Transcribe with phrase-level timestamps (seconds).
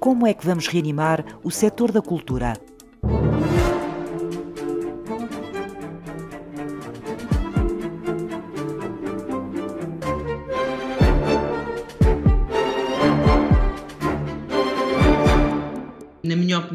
[0.00, 2.54] Como é que vamos reanimar o setor da cultura?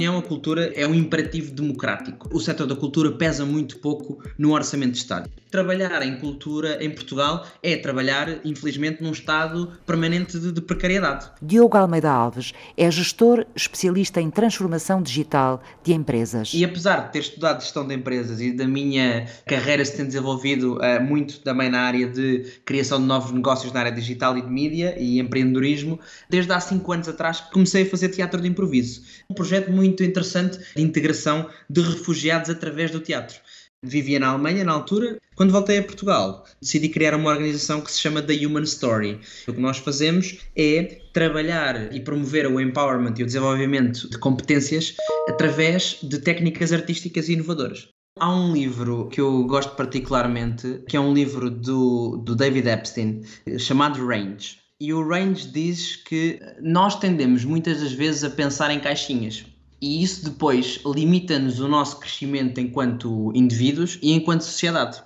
[0.00, 2.26] Opinião, a cultura é um imperativo democrático.
[2.32, 5.28] O setor da cultura pesa muito pouco no orçamento de Estado.
[5.50, 11.30] Trabalhar em cultura em Portugal é trabalhar, infelizmente, num estado permanente de, de precariedade.
[11.42, 16.52] Diogo Almeida Alves é gestor especialista em transformação digital de empresas.
[16.54, 20.78] E apesar de ter estudado gestão de empresas e da minha carreira se ter desenvolvido
[20.78, 24.48] uh, muito também na área de criação de novos negócios na área digital e de
[24.48, 29.02] mídia e empreendedorismo, desde há cinco anos atrás comecei a fazer teatro de improviso
[29.40, 33.38] projeto muito interessante de integração de refugiados através do teatro.
[33.82, 35.18] Vivia na Alemanha na altura.
[35.34, 39.20] Quando voltei a Portugal, decidi criar uma organização que se chama The Human Story.
[39.48, 44.94] O que nós fazemos é trabalhar e promover o empowerment e o desenvolvimento de competências
[45.26, 47.88] através de técnicas artísticas inovadoras.
[48.18, 53.22] Há um livro que eu gosto particularmente, que é um livro do, do David Epstein,
[53.58, 54.58] chamado Range.
[54.78, 59.46] E o Range diz que nós tendemos muitas das vezes a pensar em caixinhas.
[59.80, 65.02] E isso depois limita-nos o nosso crescimento enquanto indivíduos e enquanto sociedade.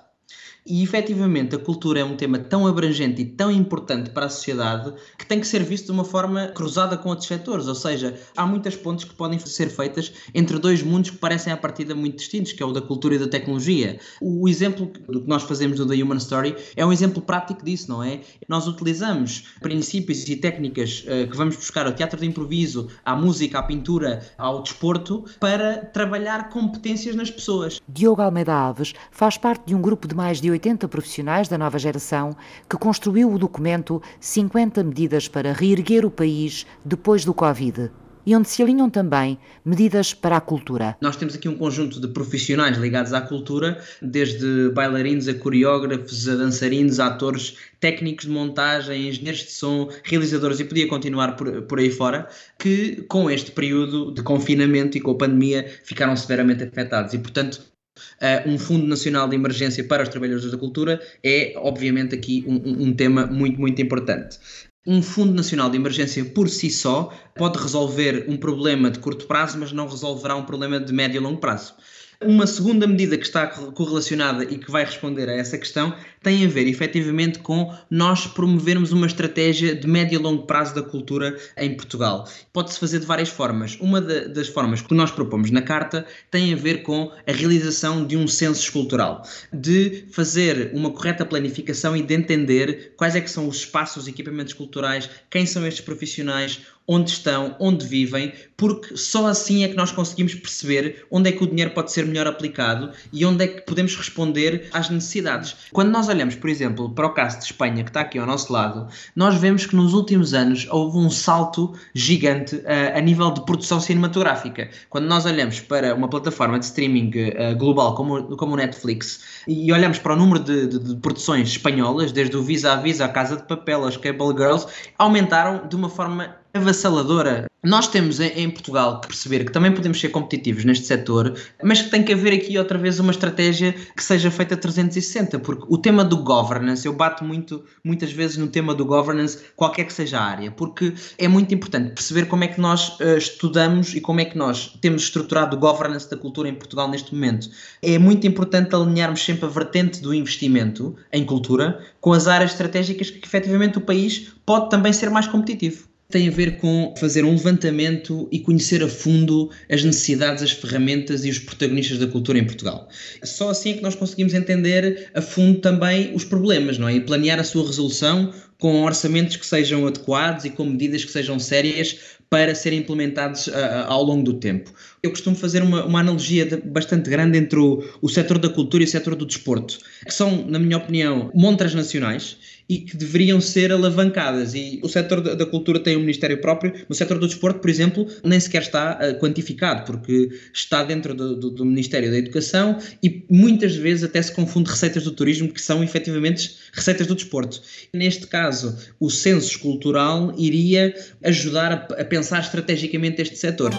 [0.67, 4.91] E efetivamente a cultura é um tema tão abrangente e tão importante para a sociedade
[5.15, 8.47] que tem que ser visto de uma forma cruzada com outros setores, ou seja, há
[8.47, 12.51] muitas pontes que podem ser feitas entre dois mundos que parecem à partida muito distintos,
[12.51, 13.99] que é o da cultura e da tecnologia.
[14.19, 17.87] O exemplo do que nós fazemos do The Human Story é um exemplo prático disso,
[17.87, 18.21] não é?
[18.49, 23.59] Nós utilizamos princípios e técnicas uh, que vamos buscar ao teatro de improviso, à música,
[23.59, 27.79] à pintura, ao desporto, para trabalhar competências nas pessoas.
[27.87, 31.77] Diogo Almeida Alves faz parte de um grupo de mais de 80 profissionais da nova
[31.77, 32.35] geração
[32.69, 37.91] que construiu o documento 50 medidas para reerguer o país depois do Covid
[38.25, 40.97] e onde se alinham também medidas para a cultura.
[40.99, 46.35] Nós temos aqui um conjunto de profissionais ligados à cultura, desde bailarinos a coreógrafos, a
[46.35, 51.79] dançarinos, a atores, técnicos de montagem, engenheiros de som, realizadores e podia continuar por, por
[51.79, 52.27] aí fora,
[52.57, 57.74] que com este período de confinamento e com a pandemia ficaram severamente afetados e, portanto,
[58.21, 62.87] Uh, um Fundo Nacional de Emergência para os Trabalhadores da Cultura é, obviamente, aqui um,
[62.87, 64.37] um, tema muito, muito importante.
[64.85, 69.57] Um Fundo Nacional de Emergência por si só pode resolver um problema de curto prazo,
[69.57, 71.73] mas não resolverá um problema de médio e longo prazo.
[72.21, 75.93] Uma segunda medida que está correlacionada e que vai responder a essa questão
[76.23, 80.81] tem a ver efetivamente com nós promovermos uma estratégia de médio e longo prazo da
[80.81, 82.27] cultura em Portugal.
[82.53, 83.77] Pode-se fazer de várias formas.
[83.79, 88.17] Uma das formas que nós propomos na carta tem a ver com a realização de
[88.17, 93.47] um censo escultural, de fazer uma correta planificação e de entender quais é que são
[93.47, 99.27] os espaços, os equipamentos culturais, quem são estes profissionais, onde estão, onde vivem, porque só
[99.27, 102.91] assim é que nós conseguimos perceber onde é que o dinheiro pode ser melhor aplicado
[103.11, 105.55] e onde é que podemos responder às necessidades.
[105.71, 108.53] Quando nós olhamos, por exemplo, para o caso de Espanha, que está aqui ao nosso
[108.53, 113.43] lado, nós vemos que nos últimos anos houve um salto gigante uh, a nível de
[113.45, 114.69] produção cinematográfica.
[114.89, 119.71] Quando nós olhamos para uma plataforma de streaming uh, global como, como o Netflix e
[119.71, 123.07] olhamos para o número de, de, de produções espanholas, desde o Vis a Vis à
[123.07, 124.67] Casa de Papel, as Cable Girls,
[124.97, 127.47] aumentaram de uma forma avassaladora.
[127.63, 131.89] Nós temos em, Portugal que perceber que também podemos ser competitivos neste setor, mas que
[131.89, 136.03] tem que haver aqui outra vez uma estratégia que seja feita 360, porque o tema
[136.03, 140.23] do governance, eu bato muito, muitas vezes no tema do governance, qualquer que seja a
[140.23, 144.25] área, porque é muito importante perceber como é que nós uh, estudamos e como é
[144.25, 147.49] que nós temos estruturado o governance da cultura em Portugal neste momento.
[147.81, 153.09] É muito importante alinharmos sempre a vertente do investimento em cultura com as áreas estratégicas
[153.09, 157.31] que efetivamente o país pode também ser mais competitivo tem a ver com fazer um
[157.31, 162.45] levantamento e conhecer a fundo as necessidades, as ferramentas e os protagonistas da cultura em
[162.45, 162.87] Portugal.
[163.23, 166.95] Só assim é que nós conseguimos entender a fundo também os problemas, não é?
[166.95, 171.37] E planear a sua resolução com orçamentos que sejam adequados e com medidas que sejam
[171.39, 171.97] sérias
[172.29, 173.53] para serem implementados uh,
[173.87, 174.71] ao longo do tempo.
[175.03, 178.83] Eu costumo fazer uma, uma analogia de, bastante grande entre o, o setor da cultura
[178.83, 182.37] e o setor do desporto, que são, na minha opinião, montras nacionais
[182.67, 184.53] e que deveriam ser alavancadas.
[184.53, 188.07] E o setor da cultura tem um ministério próprio, no setor do desporto, por exemplo,
[188.23, 193.23] nem sequer está uh, quantificado, porque está dentro do, do, do, Ministério da Educação e
[193.29, 197.61] muitas vezes até se confunde receitas do turismo, que são efetivamente receitas do desporto.
[197.93, 203.71] Neste caso, o censo cultural iria ajudar a, a pensar estrategicamente este setor.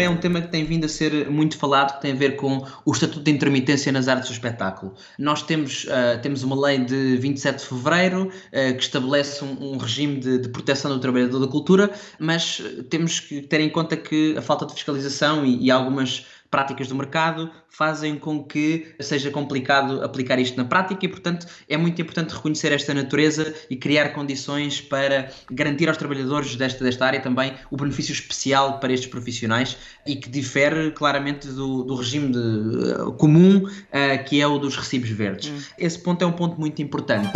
[0.00, 2.36] Também é um tema que tem vindo a ser muito falado, que tem a ver
[2.36, 4.94] com o estatuto de intermitência nas artes do espetáculo.
[5.18, 9.76] Nós temos, uh, temos uma lei de 27 de fevereiro uh, que estabelece um, um
[9.76, 14.34] regime de, de, proteção do trabalhador da cultura, mas temos que ter em conta que
[14.38, 20.02] a falta de fiscalização e, e algumas práticas do mercado fazem com que seja complicado
[20.02, 24.80] aplicar isto na prática e, portanto, é muito importante reconhecer esta natureza e criar condições
[24.80, 30.16] para garantir aos trabalhadores desta, desta área também o benefício especial para estes profissionais e
[30.16, 35.10] que difere claramente do, do regime de, uh, comum, uh, que é o dos recibos
[35.10, 35.50] verdes.
[35.50, 35.60] Hum.
[35.78, 37.30] Esse ponto é um ponto muito importante.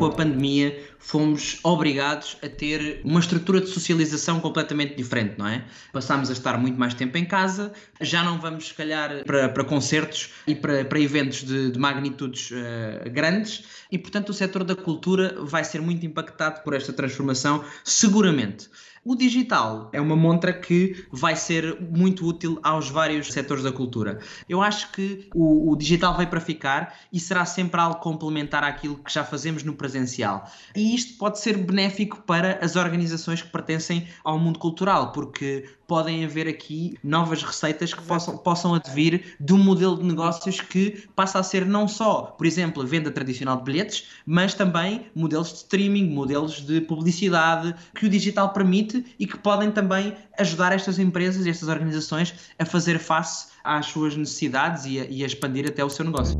[0.00, 5.66] Com a pandemia, fomos obrigados a ter uma estrutura de socialização completamente diferente, não é?
[5.92, 7.70] Passámos a estar muito mais tempo em casa,
[8.00, 12.50] já não vamos, se calhar, para, para concertos e para, para eventos de, de magnitudes
[12.50, 13.62] uh, grandes,
[13.92, 18.70] e portanto o setor da cultura vai ser muito impactado por esta transformação, seguramente.
[19.02, 24.20] O digital é uma montra que vai ser muito útil aos vários setores da cultura.
[24.46, 28.98] Eu acho que o, o, digital veio para ficar e será sempre algo complementar àquilo
[28.98, 30.46] que já fazemos no presencial.
[30.76, 36.24] E isto pode ser benéfico para as organizações que pertencem ao mundo cultural, porque podem
[36.24, 41.40] haver aqui novas receitas que possam, possam advir de um modelo de negócios que passa
[41.40, 45.54] a ser não só, por exemplo, a venda tradicional de bilhetes, mas também modelos de
[45.56, 51.46] streaming, modelos de publicidade que o digital permite e que podem também ajudar estas empresas
[51.46, 55.84] e estas organizações a fazer face às suas necessidades e a, e a expandir até
[55.84, 56.38] o seu negócio.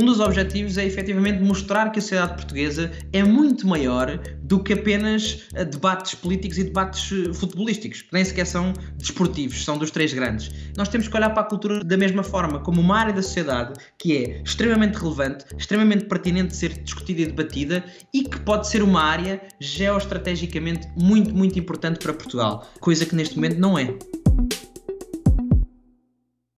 [0.00, 4.72] Um dos objetivos é efetivamente mostrar que a sociedade portuguesa é muito maior do que
[4.72, 9.90] apenas eh, debates políticos e debates eh, futebolísticos, que nem sequer são desportivos, são dos
[9.90, 10.52] três grandes.
[10.76, 13.72] Nós temos que olhar para a cultura da mesma forma, como uma área da sociedade
[13.98, 17.84] que é extremamente relevante, extremamente pertinente de ser discutida e debatida
[18.14, 23.34] e que pode ser uma área geoestrategicamente muito, muito importante para Portugal, coisa que neste
[23.34, 23.98] momento não é.